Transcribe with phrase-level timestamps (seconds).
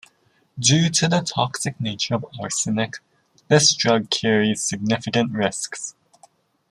[0.57, 2.95] Due to the toxic nature of arsenic,
[3.49, 5.93] this drug carries significant risks.